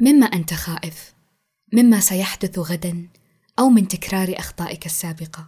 [0.00, 1.14] مما أنت خائف
[1.72, 3.08] مما سيحدث غدا
[3.58, 5.46] أو من تكرار أخطائك السابقة.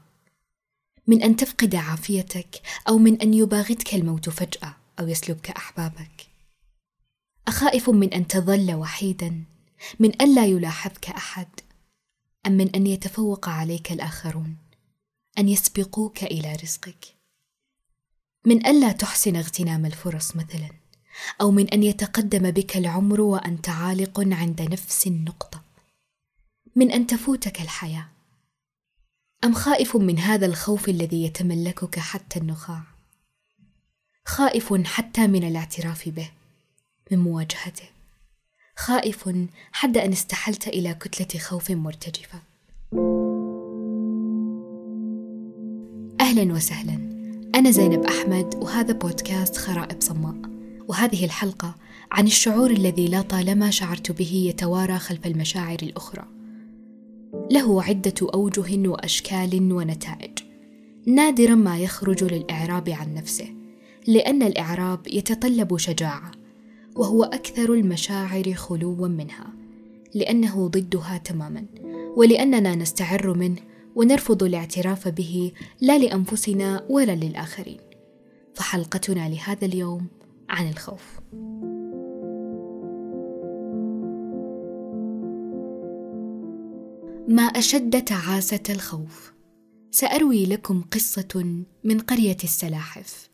[1.07, 6.27] من أن تفقد عافيتك أو من أن يباغتك الموت فجأة أو يسلبك أحبابك.
[7.49, 9.45] أخائف من أن تظل وحيدا
[10.01, 11.49] من الا يلاحظك أحد
[12.47, 14.57] أم من أن يتفوق عليك الآخرون
[15.39, 17.17] أن يسبقوك إلى رزقك.
[18.45, 20.71] من الا تحسن اغتنام الفرص مثلا.
[21.41, 25.62] أو من أن يتقدم بك العمر وأنت عالق عند نفس النقطة.
[26.77, 28.06] من أن تفوتك الحياة.
[29.45, 32.83] أم خائف من هذا الخوف الذي يتملكك حتى النخاع؟
[34.25, 36.30] خائف حتى من الاعتراف به
[37.11, 37.89] من مواجهته.
[38.77, 39.30] خائف
[39.73, 42.42] حد أن استحلت إلى كتلة خوف مرتجفة.
[46.20, 46.95] أهلا وسهلا.
[47.55, 50.55] أنا زينب أحمد وهذا بودكاست خرائب صماء.
[50.89, 51.75] وهذه الحلقة
[52.13, 56.25] عن الشعور الذي لا طالما شعرت به يتوارى خلف المشاعر الأخرى.
[57.51, 60.39] له عدة أوجه وأشكال ونتائج.
[61.06, 63.48] نادرا ما يخرج للإعراب عن نفسه
[64.06, 66.31] لأن الإعراب يتطلب شجاعة
[66.97, 69.47] وهو أكثر المشاعر خلوا منها
[70.15, 71.67] لأنه ضدها تماما
[72.17, 73.56] ولأننا نستعر منه
[73.97, 77.78] ونرفض الاعتراف به لا لأنفسنا ولا للآخرين.
[78.55, 80.06] فحلقتنا لهذا اليوم
[80.48, 81.20] عن الخوف.
[87.28, 89.33] ما أشد تعاسة الخوف.
[89.91, 93.28] سأروي لكم قصة من قرية السلاحف.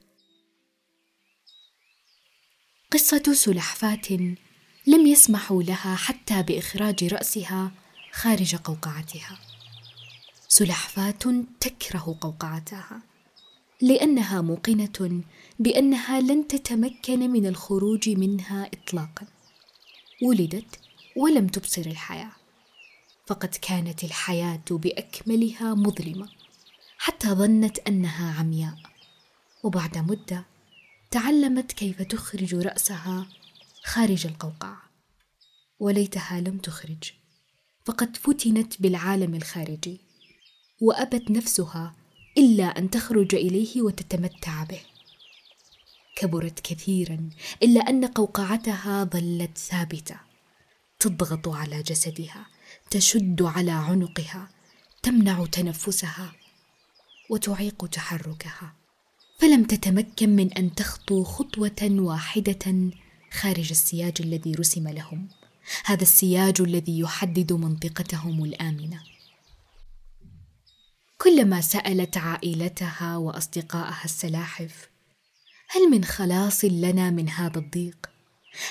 [2.92, 4.36] قصة سلحفاة
[4.86, 7.72] لم يسمحوا لها حتى بإخراج رأسها
[8.12, 9.38] خارج قوقعتها.
[10.48, 13.11] سلحفاة تكره قوقعتها.
[13.82, 15.22] لأنها موقنة
[15.58, 19.26] بأنها لن تتمكن من الخروج منها اطلاقا.
[20.22, 20.80] ولدت
[21.16, 22.32] ولم تبصر الحياة.
[23.26, 26.28] فقد كانت الحياة بأكملها مظلمة.
[26.98, 28.74] حتى ظنت أنها عمياء.
[29.62, 30.46] وبعد مدة
[31.10, 33.26] تعلمت كيف تخرج رأسها
[33.84, 34.82] خارج القوقعة.
[35.80, 37.12] وليتها لم تخرج.
[37.84, 40.00] فقد فتنت بالعالم الخارجي.
[40.80, 42.01] وأبت نفسها
[42.38, 44.80] إلا أن تخرج إليه وتتمتع به.
[46.16, 47.30] كبرت كثيرا
[47.62, 50.16] إلا أن قوقعتها ظلت ثابتة.
[50.98, 52.46] تضغط على جسدها
[52.90, 54.50] تشد على عنقها
[55.02, 56.32] تمنع تنفسها
[57.30, 58.74] وتعيق تحركها.
[59.38, 62.90] فلم تتمكن من أن تخطو خطوة واحدة
[63.32, 65.28] خارج السياج الذي رسم لهم.
[65.84, 69.11] هذا السياج الذي يحدد منطقتهم الآمنة.
[71.22, 74.88] كلما سألت عائلتها واصدقائها السلاحف
[75.68, 78.10] هل من خلاص لنا من هذا الضيق؟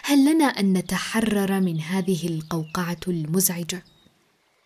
[0.03, 3.83] هل لنا أن نتحرر من هذه القوقعة المزعجة؟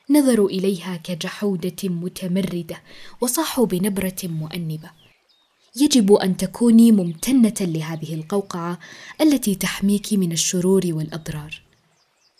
[0.09, 2.81] نظروا إليها كجحودة متمردة
[3.21, 4.91] وصاحوا بنبرة مؤنبة.
[5.75, 8.79] يجب أن تكوني ممتنة لهذه القوقعة
[9.21, 11.61] التي تحميك من الشرور والأضرار.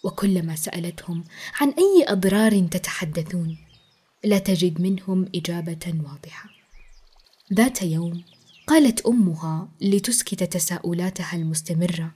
[0.03, 1.23] وكلما سألتهم
[1.59, 3.64] عن أي أضرار تتحدثون؟
[4.25, 6.49] لا تجد منهم إجابة واضحة.
[7.53, 8.23] ذات يوم
[8.67, 12.11] قالت أمها لتسكت تساؤلاتها المستمرة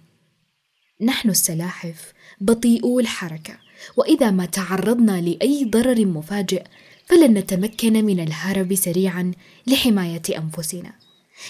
[1.01, 3.57] نحن السلاحف بطيئو الحركة
[3.97, 6.63] وإذا ما تعرضنا لأي ضرر مفاجئ
[7.05, 9.31] فلن نتمكن من الهرب سريعا
[9.67, 10.93] لحماية أنفسنا.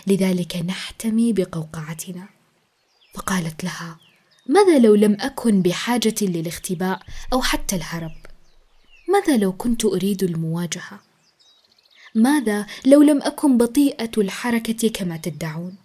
[0.07, 2.29] لذلك نحتمي بقوقعتنا.
[3.13, 3.99] فقالت لها
[4.47, 7.01] ماذا لو لم أكن بحاجة للاختباء
[7.33, 8.18] أو حتى الهرب؟
[9.09, 10.99] ماذا لو كنت أريد المواجهة؟
[12.15, 15.75] ماذا لو لم أكن بطيئة الحركة كما تدعون؟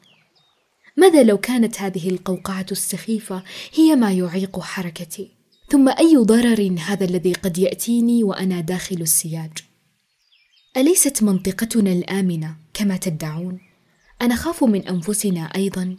[0.97, 3.43] ماذا لو كانت هذه القوقعة السخيفة
[3.75, 5.31] هي ما يعيق حركتي؟
[5.69, 9.53] ثم أي ضرر هذا الذي قد يأتيني وأنا داخل السياج؟
[10.77, 13.61] أليست منطقتنا الآمنة كما تدعون؟
[14.23, 15.97] انخاف من أنفسنا أيضا.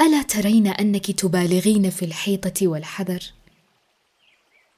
[0.00, 3.32] ألا ترين أنك تبالغين في الحيطة والحذر؟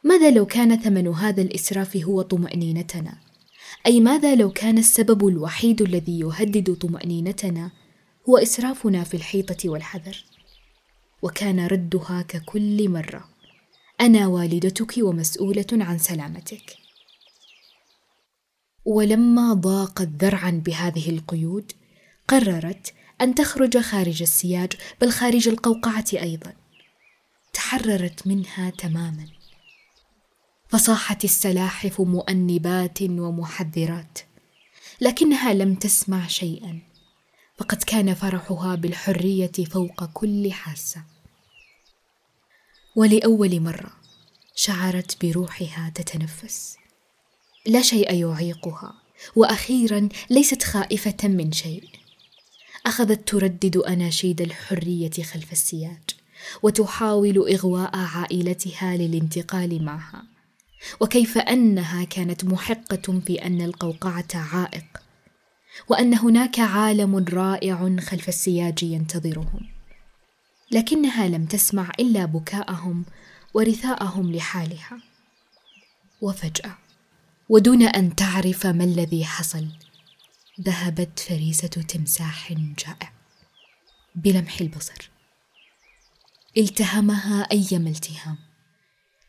[0.06, 3.18] ماذا لو كان ثمن هذا الإسراف هو طمأنينتنا؟
[3.86, 7.70] أي ماذا لو كان السبب الوحيد الذي يهدد طمأنينتنا
[8.28, 10.24] هو إسرافنا في الحيطة والحذر؟
[11.22, 13.28] وكان ردها ككل مرة.
[14.00, 16.76] أنا والدتك ومسؤولة عن سلامتك.
[18.84, 21.72] ولما ضاقت ذرعا بهذه القيود
[22.28, 26.52] قررت أن تخرج خارج السياج بل خارج القوقعة أيضا.
[27.52, 29.35] تحررت منها تماما.
[30.68, 34.18] فصاحت السلاحف مؤنبات ومحذرات
[35.00, 36.80] لكنها لم تسمع شيئا
[37.58, 41.02] فقد كان فرحها بالحرية فوق كل حاسة.
[42.96, 43.92] ولأول مرة
[44.54, 46.76] شعرت بروحها تتنفس.
[47.66, 48.94] لا شيء يعيقها
[49.36, 51.88] وأخيرا ليست خائفة من شيء.
[52.86, 56.02] أخذت تردد أناشيد الحرية خلف السياج
[56.62, 60.35] وتحاول إغواء عائلتها للانتقال معها.
[61.00, 64.84] وكيف أنها كانت محقة في أن القوقعة عائق
[65.88, 69.66] وأن هناك عالم رائع خلف السياج ينتظرهم.
[70.70, 73.04] لكنها لم تسمع إلا بكاءهم
[73.54, 75.00] ورثاءهم لحالها.
[76.20, 76.78] وفجأة
[77.48, 79.66] ودون أن تعرف ما الذي حصل
[80.60, 83.12] ذهبت فريسة تمساح جائع
[84.14, 85.10] بلمح البصر.
[86.56, 88.45] التهمها ايما التهام.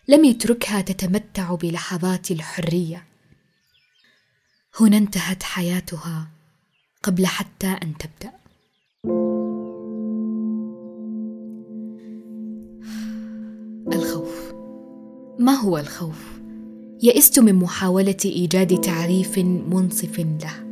[0.10, 3.04] لم يتركها تتمتع بلحظات الحرية.
[4.80, 6.28] هنا انتهت حياتها
[7.04, 8.32] قبل حتى أن تبدأ.
[13.94, 14.54] الخوف.
[15.40, 16.40] ما هو الخوف؟
[17.04, 20.68] يئست من محاولة إيجاد تعريف منصف له.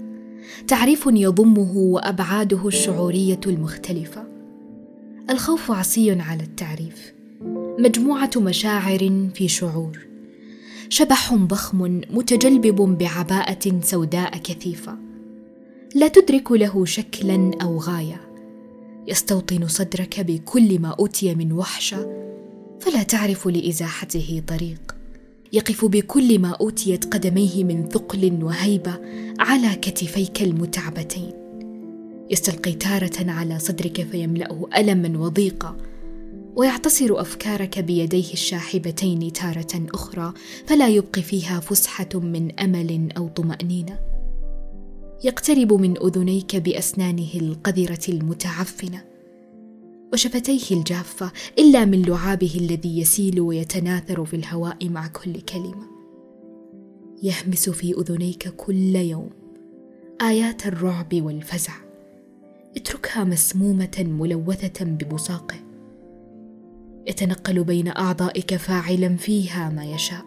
[0.67, 4.27] تعريف يضمه وأبعاده الشعورية المختلفة.
[5.29, 7.14] الخوف عصي على التعريف.
[7.79, 9.99] مجموعة مشاعر في شعور.
[10.89, 14.97] شبح ضخم متجلبب بعباءة سوداء كثيفة.
[15.95, 18.21] لا تدرك له شكلا أو غاية.
[19.07, 22.31] يستوطن صدرك بكل ما أوتي من وحشة
[22.79, 24.95] فلا تعرف لإزاحته طريق.
[25.53, 28.99] يقف بكل ما أوتيت قدميه من ثقل وهيبة
[29.39, 31.33] على كتفيك المتعبتين.
[32.29, 35.77] يستلقي تارة على صدرك فيملأه الما وضيقا.
[36.55, 40.33] ويعتصر أفكارك بيديه الشاحبتين تارة أخرى
[40.65, 43.99] فلا يبقي فيها فسحة من أمل أو طمأنينة.
[45.23, 49.05] يقترب من أذنيك بأسنانه القذرة المتعفنة.
[50.13, 55.87] وشفتيه الجافه إلا من لعابه الذي يسيل ويتناثر في الهواء مع كل كلمة.
[57.23, 59.29] يهمس في أذنيك كل يوم
[60.21, 61.73] آيات الرعب والفزع.
[62.77, 65.64] اتركها مسمومة ملوثة ببصاقه.
[67.07, 70.25] يتنقل بين أعضائك فاعلا فيها ما يشاء.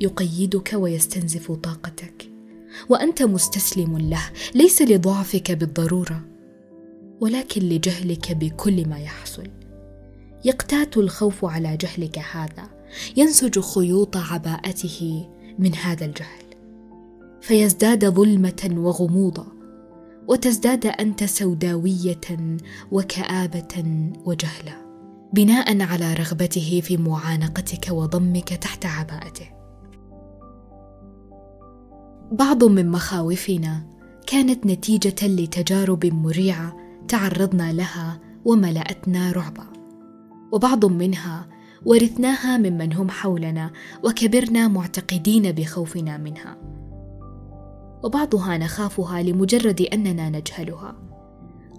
[0.00, 2.30] يقيدك ويستنزف طاقتك.
[2.88, 4.22] وأنت مستسلم له
[4.54, 6.24] ليس لضعفك بالضرورة
[7.20, 9.46] ولكن لجهلك بكل ما يحصل.
[10.44, 12.68] يقتات الخوف على جهلك هذا
[13.16, 15.28] ينسج خيوط عباءته
[15.58, 16.44] من هذا الجهل.
[17.40, 19.46] فيزداد ظلمة وغموضا
[20.28, 22.56] وتزداد أنت سوداوية
[22.92, 23.84] وكآبة
[24.24, 24.83] وجهلا.
[25.34, 29.46] بناء على رغبته في معانقتك وضمك تحت عباءته.
[32.32, 33.82] بعض من مخاوفنا
[34.26, 36.76] كانت نتيجة لتجارب مريعة
[37.08, 39.66] تعرضنا لها وملأتنا رعبا.
[40.52, 41.46] وبعض منها
[41.84, 43.70] ورثناها ممن هم حولنا
[44.04, 46.56] وكبرنا معتقدين بخوفنا منها.
[48.04, 50.94] وبعضها نخافها لمجرد أننا نجهلها.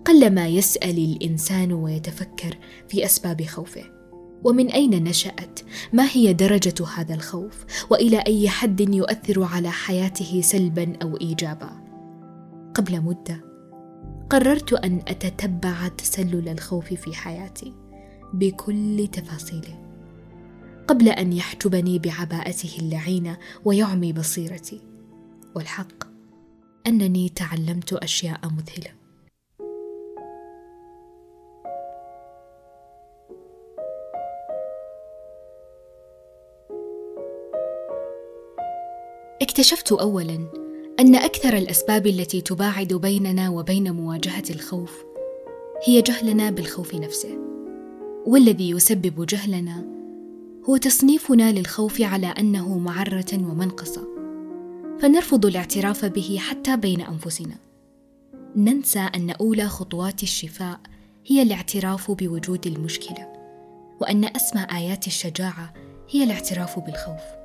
[0.05, 2.57] قلما يسأل الإنسان ويتفكر
[2.87, 3.83] في أسباب خوفه.
[4.43, 5.59] ومن أين نشأت؟
[5.93, 11.69] ما هي درجة هذا الخوف؟ وإلى أي حد يؤثر على حياته سلبا أو ايجابا؟
[12.73, 13.45] قبل مدة
[14.29, 17.73] قررت أن أتتبع تسلل الخوف في حياتي
[18.33, 19.79] بكل تفاصيله.
[20.87, 24.81] قبل أن يحجبني بعباءته اللعينة ويعمي بصيرتي.
[25.55, 26.03] والحق
[26.87, 29.04] أنني تعلمت أشياء مذهلة.
[39.55, 40.47] اكتشفت اولا
[40.99, 45.03] أن أكثر الأسباب التي تباعد بيننا وبين مواجهة الخوف
[45.85, 47.37] هي جهلنا بالخوف نفسه
[48.25, 49.85] والذي يسبب جهلنا
[50.69, 54.07] هو تصنيفنا للخوف على أنه معرة ومنقصة
[54.99, 57.55] فنرفض الاعتراف به حتى بين أنفسنا.
[58.55, 60.79] ننسى أن أولى خطوات الشفاء
[61.25, 63.33] هي الاعتراف بوجود المشكلة
[64.01, 65.73] وأن أسمى آيات الشجاعة
[66.09, 67.44] هي الاعتراف بالخوف.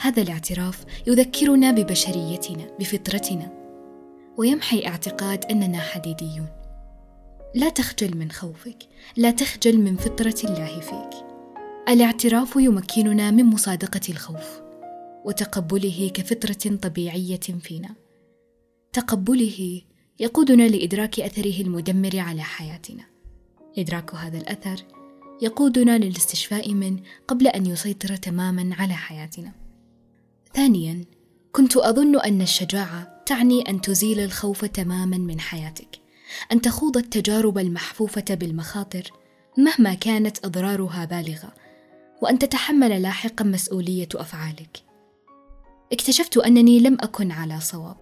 [0.00, 3.52] هذا الاعتراف يذكرنا ببشريتنا بفطرتنا.
[4.36, 6.48] ويمحي اعتقاد أننا حديديون.
[7.54, 8.78] لا تخجل من خوفك
[9.16, 11.24] لا تخجل من فطرة الله فيك.
[11.88, 14.60] الاعتراف يمكننا من مصادقة الخوف
[15.24, 17.94] وتقبله كفطرة طبيعية فينا.
[18.92, 19.82] تقبله
[20.20, 23.04] يقودنا لإدراك أثره المدمر على حياتنا.
[23.78, 24.84] إدراك هذا الأثر
[25.42, 29.52] يقودنا للاستشفاء منه قبل أن يسيطر تماما على حياتنا.
[30.54, 31.04] ثانيا
[31.52, 36.00] كنت أظن أن الشجاعة تعني أن تزيل الخوف تماما من حياتك
[36.52, 39.10] أن تخوض التجارب المحفوفة بالمخاطر
[39.58, 41.52] مهما كانت أضرارها بالغة
[42.22, 44.82] وأن تتحمل لاحقا مسؤولية أفعالك.
[45.92, 47.96] اكتشفت أنني لم أكن على صواب.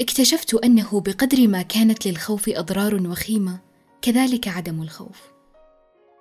[0.00, 3.60] اكتشفت أنه بقدر ما كانت للخوف أضرار وخيمة
[4.02, 5.22] كذلك عدم الخوف.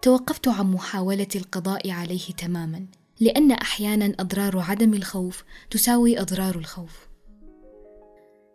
[0.01, 2.85] توقفت عن محاولة القضاء عليه تماما.
[3.19, 7.07] لأن أحيانا أضرار عدم الخوف تساوي أضرار الخوف.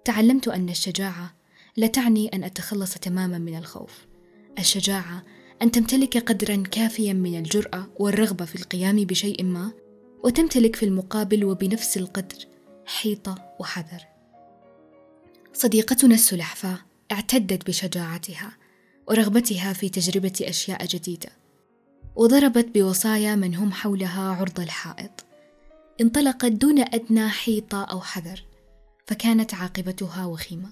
[0.05, 1.35] تعلمت أن الشجاعة
[1.77, 4.07] لا تعني أن أتخلص تماما من الخوف.
[4.59, 5.25] الشجاعة
[5.63, 9.73] أن تمتلك قدرا كافيا من الجرأة والرغبة في القيام بشيء ما
[10.25, 12.39] وتمتلك في المقابل وبنفس القدر
[12.87, 14.03] حيطة وحذر.
[15.53, 16.79] صديقتنا السلحفاة
[17.13, 18.57] اعتدت بشجاعتها
[19.09, 21.29] ورغبتها في تجربة أشياء جديدة.
[22.19, 25.25] وضربت بوصايا من هم حولها عرض الحائط.
[26.01, 28.45] انطلقت دون أدنى حيطة أو حذر
[29.07, 30.69] فكانت عاقبتها وخيمة.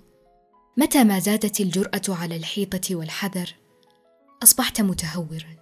[0.77, 3.55] متى ما زادت الجرأة على الحيطة والحذر
[4.43, 5.57] أصبحت متهورا.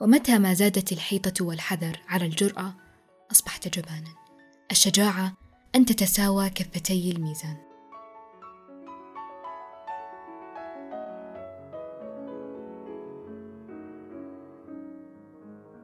[0.00, 2.74] ومتى ما زادت الحيطة والحذر على الجرأة
[3.32, 4.14] أصبحت جبانا.
[4.70, 5.36] الشجاعة
[5.74, 7.67] أن تتساوى كفتي الميزان.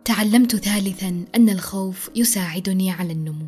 [0.04, 3.46] تعلمت ثالثا أن الخوف يساعدني على النمو.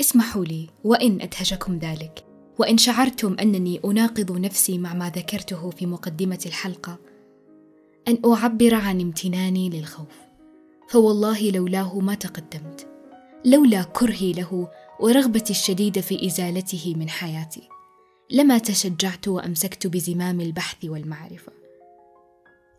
[0.00, 2.24] اسمحوا لي وإن أدهشكم ذلك.
[2.58, 6.98] وإن شعرتم أنني أناقض نفسي مع ما ذكرته في مقدمة الحلقة
[8.08, 10.16] أن أعبر عن امتناني للخوف.
[10.88, 12.86] فوالله لولاه ما تقدمت.
[13.44, 14.68] لولا كرهي له
[15.00, 17.68] ورغبتي الشديدة في إزالته من حياتي.
[18.30, 21.57] لما تشجعت وأمسكت بزمام البحث والمعرفة.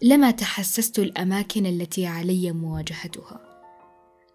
[0.01, 3.41] لما تحسست الأماكن التي علي مواجهتها.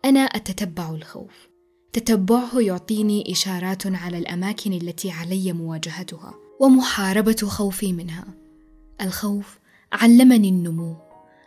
[0.05, 1.49] أنا أتتبع الخوف.
[1.93, 8.25] تتبعه يعطيني إشارات على الأماكن التي علي مواجهتها ومحاربة خوفي منها.
[9.01, 9.59] الخوف
[9.93, 10.97] علمني النمو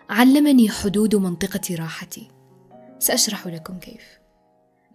[0.10, 2.28] علمني حدود منطقة راحتي.
[3.00, 4.04] سأشرح لكم كيف.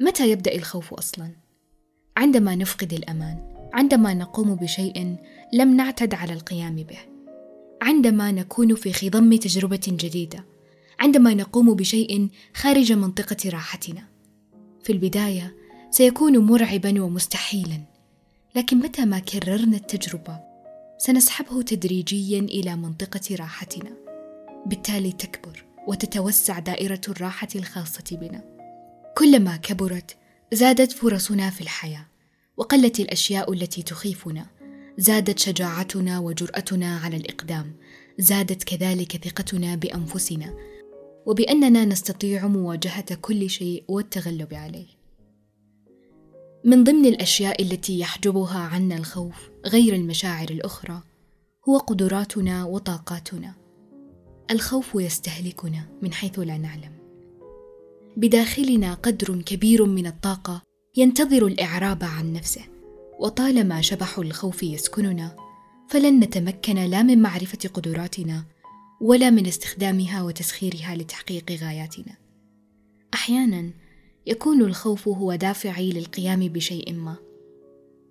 [0.01, 1.31] متى يبدأ الخوف أصلا؟
[2.17, 5.17] عندما نفقد الأمان عندما نقوم بشيء
[5.53, 7.12] لم نعتد على القيام به.
[7.83, 10.45] عندما نكون في خضم تجربة جديدة
[11.01, 14.09] عندما نقوم بشيء خارج منطقة راحتنا.
[14.83, 15.57] في البداية
[15.91, 17.81] سيكون مرعبا ومستحيلا
[18.57, 20.41] لكن متى ما كررنا التجربة
[20.99, 23.91] سنسحبه تدريجيا إلى منطقة راحتنا.
[24.67, 28.45] بالتالي تكبر وتتوسع دائرة الراحة الخاصة بنا.
[29.19, 30.17] كلما كبرت
[30.53, 32.07] زادت فرصنا في الحياة
[32.57, 34.47] وقلت الأشياء التي تخيفنا.
[34.99, 37.77] زادت شجاعتنا وجرأتنا على الإقدام.
[38.19, 40.55] زادت كذلك ثقتنا بأنفسنا.
[41.27, 44.87] وبأننا نستطيع مواجهة كل شيء والتغلب عليه.
[46.65, 51.03] من ضمن الأشياء التي يحجبها عنا الخوف غير المشاعر الأخرى
[51.69, 53.55] هو قدراتنا وطاقاتنا.
[54.51, 56.93] الخوف يستهلكنا من حيث لا نعلم.
[58.17, 60.63] بداخلنا قدر كبير من الطاقة
[60.97, 62.72] ينتظر الإعراب عن نفسه.
[63.23, 65.37] وطالما شبح الخوف يسكننا
[65.89, 68.45] فلن نتمكن لا من معرفة قدراتنا
[69.01, 72.17] ولا من استخدامها وتسخيرها لتحقيق غاياتنا.
[73.15, 73.71] أحيانا
[74.27, 77.17] يكون الخوف هو دافعي للقيام بشيء ما.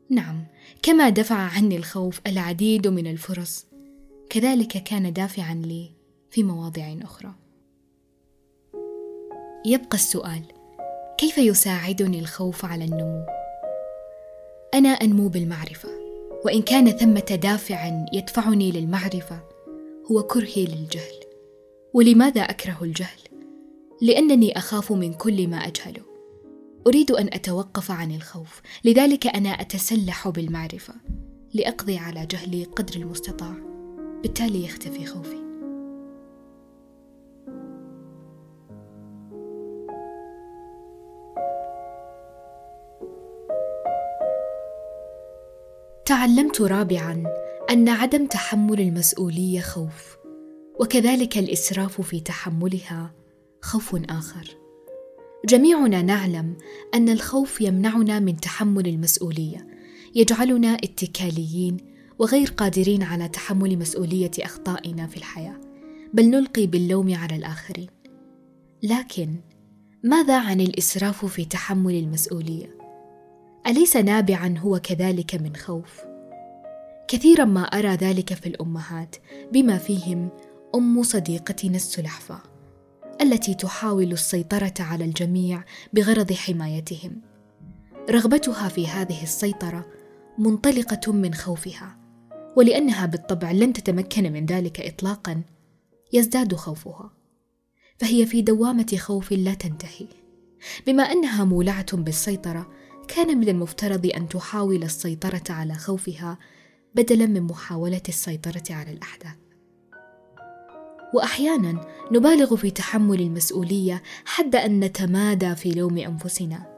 [0.09, 0.45] نعم
[0.81, 3.65] كما دفع عني الخوف العديد من الفرص
[4.29, 5.91] كذلك كان دافعا لي
[6.29, 7.33] في مواضع أخرى.
[9.65, 10.43] يبقى السؤال
[11.17, 13.40] كيف يساعدني الخوف على النمو؟
[14.73, 15.89] أنا أنمو بالمعرفة
[16.45, 19.43] وإن كان ثمه دافع يدفعني للمعرفة
[20.11, 21.19] هو كرهي للجهل.
[21.93, 23.19] ولماذا أكره الجهل؟
[24.01, 26.01] لأنني أخاف من كل ما أجهله.
[26.87, 30.93] أريد أن أتوقف عن الخوف لذلك أنا أتسلح بالمعرفة
[31.53, 33.53] لأقضي على جهلي قدر المستطاع
[34.21, 35.50] بالتالي يختفي خوفي.
[46.21, 47.23] تعلمت رابعا
[47.69, 50.17] أن عدم تحمل المسؤولية خوف
[50.79, 53.13] وكذلك الإسراف في تحملها
[53.61, 54.57] خوف آخر.
[55.45, 56.57] جميعنا نعلم
[56.93, 59.67] أن الخوف يمنعنا من تحمل المسؤولية
[60.15, 61.77] يجعلنا اتكاليين
[62.19, 65.61] وغير قادرين على تحمل مسؤولية أخطائنا في الحياة
[66.13, 67.89] بل نلقي باللوم على الآخرين.
[68.83, 69.35] لكن
[70.03, 72.77] ماذا عن الإسراف في تحمل المسؤولية؟
[73.67, 76.10] أليس نابعا هو كذلك من خوف؟
[77.11, 79.15] كثيرا ما أرى ذلك في الأمهات
[79.51, 80.29] بما فيهم
[80.75, 82.41] أم صديقتنا السلحفاه
[83.21, 85.63] التي تحاول السيطرة على الجميع
[85.93, 87.21] بغرض حمايتهم.
[88.09, 89.85] رغبتها في هذه السيطرة
[90.37, 91.97] منطلقة من خوفها
[92.55, 95.41] ولأنها بالطبع لن تتمكن من ذلك اطلاقا
[96.13, 97.11] يزداد خوفها.
[97.99, 100.07] فهي في دوامة خوف لا تنتهي.
[100.87, 102.71] بما أنها مولعة بالسيطرة
[103.07, 106.37] كان من المفترض أن تحاول السيطرة على خوفها
[106.95, 109.35] بدلا من محاولة السيطرة على الأحداث.
[111.13, 116.71] وأحيانا نبالغ في تحمل المسؤولية حتى أن نتمادى في لوم أنفسنا.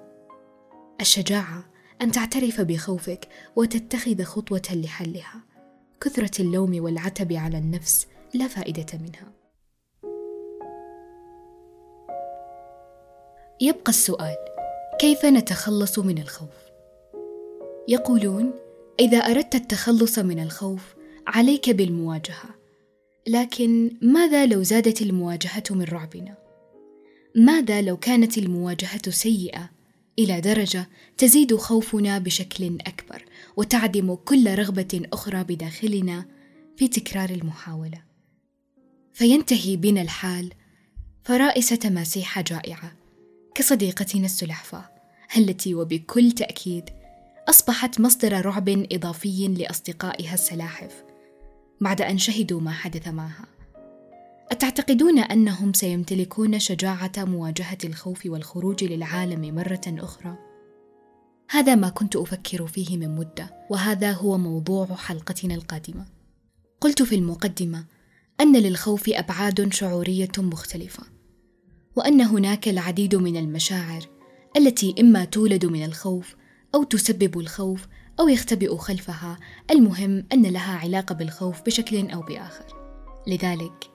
[1.02, 1.66] الشجاعة
[2.02, 5.44] أن تعترف بخوفك وتتخذ خطوة لحلها.
[6.02, 9.34] كثرة اللوم والعتب على النفس لا فائدة منها.
[13.62, 14.36] يبقى السؤال
[15.00, 16.64] كيف نتخلص من الخوف؟
[17.88, 18.54] يقولون
[19.00, 20.96] إذا أردت التخلص من الخوف
[21.28, 22.56] عليك بالمواجهة.
[23.28, 26.38] لكن ماذا لو زادت المواجهة من رعبنا؟
[27.36, 29.70] ماذا لو كانت المواجهة سيئة؟
[30.20, 33.26] إلى درجة تزيد خوفنا بشكل أكبر
[33.58, 36.26] وتعدم كل رغبة أخرى بداخلنا
[36.78, 38.04] في تكرار المحاولة.
[39.14, 40.54] فينتهي بنا الحال
[41.24, 42.96] فرائس تماسيح جائعة
[43.56, 44.90] كصديقتنا السلحفاة
[45.38, 46.90] التي وبكل تأكيد
[47.50, 51.04] أصبحت مصدر رعب إضافي لأصدقائها السلاحف
[51.82, 53.46] بعد أن شهدوا ما حدث معها.
[54.52, 60.38] أتعتقدون أنهم سيمتلكون شجاعة مواجهة الخوف والخروج للعالم مرة أخرى؟
[61.50, 66.06] هذا ما كنت أفكر فيه من مدة وهذا هو موضوع حلقتنا القادمة.
[66.82, 67.86] قلت في المقدمة
[68.42, 71.04] أن للخوف أبعاد شعورية مختلفة
[71.96, 74.10] وأن هناك العديد من المشاعر
[74.58, 76.36] التي إما تولد من الخوف
[76.76, 77.88] أو تسبب الخوف
[78.20, 79.40] أو يختبئ خلفها.
[79.72, 82.66] المهم أن لها علاقة بالخوف بشكل أو بآخر.
[83.28, 83.90] لذلك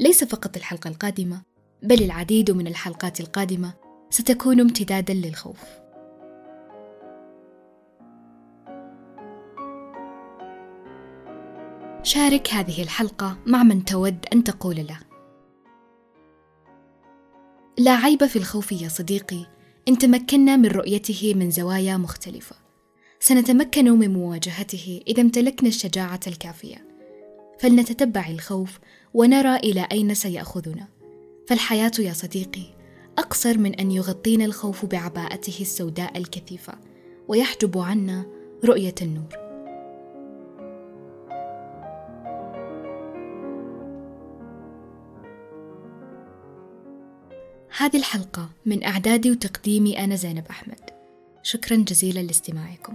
[0.00, 1.42] ليس فقط الحلقة القادمة
[1.82, 3.74] بل العديد من الحلقات القادمة
[4.10, 5.60] ستكون امتدادا للخوف.
[12.02, 14.98] شارك هذه الحلقة مع من تود أن تقول له.
[17.78, 19.53] لا عيب في الخوف يا صديقي
[19.88, 22.56] إن تمكنا من رؤيته من زوايا مختلفة.
[23.20, 26.88] سنتمكن من مواجهته إذا امتلكنا الشجاعة الكافية.
[27.58, 28.78] فلنتتبع الخوف
[29.14, 30.88] ونرى إلى أين سيأخذنا.
[31.48, 32.64] فالحياة يا صديقي
[33.18, 36.74] أقصر من أن يغطينا الخوف بعباءته السوداء الكثيفة
[37.28, 38.26] ويحجب عنا
[38.64, 39.43] رؤية النور.
[47.76, 50.90] هذه الحلقة من إعدادي وتقديمي أنا زينب أحمد.
[51.42, 52.94] شكرا جزيلا لاستماعكم.